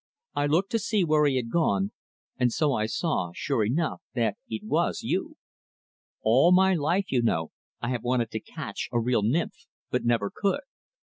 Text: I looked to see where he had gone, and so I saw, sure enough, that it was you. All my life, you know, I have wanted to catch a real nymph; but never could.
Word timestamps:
I 0.33 0.47
looked 0.47 0.71
to 0.71 0.79
see 0.79 1.03
where 1.03 1.27
he 1.27 1.35
had 1.35 1.51
gone, 1.51 1.91
and 2.39 2.51
so 2.51 2.73
I 2.73 2.87
saw, 2.87 3.33
sure 3.35 3.63
enough, 3.63 4.01
that 4.15 4.35
it 4.49 4.63
was 4.63 5.03
you. 5.03 5.35
All 6.23 6.51
my 6.51 6.73
life, 6.73 7.05
you 7.11 7.21
know, 7.21 7.51
I 7.81 7.89
have 7.89 8.01
wanted 8.01 8.31
to 8.31 8.39
catch 8.39 8.89
a 8.91 8.99
real 8.99 9.21
nymph; 9.21 9.67
but 9.91 10.03
never 10.03 10.31
could. 10.35 10.61